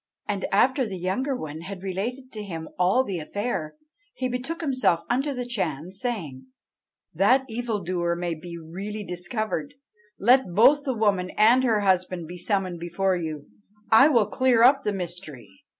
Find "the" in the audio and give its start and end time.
0.87-0.97, 3.03-3.19, 5.31-5.45, 7.45-7.53, 10.85-10.95, 14.83-14.91